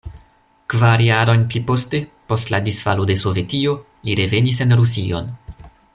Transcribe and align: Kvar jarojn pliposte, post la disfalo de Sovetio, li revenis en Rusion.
Kvar 0.73 1.01
jarojn 1.07 1.43
pliposte, 1.51 1.99
post 2.33 2.51
la 2.55 2.61
disfalo 2.69 3.07
de 3.11 3.19
Sovetio, 3.25 3.77
li 4.09 4.17
revenis 4.21 4.63
en 4.67 4.79
Rusion. 4.81 5.31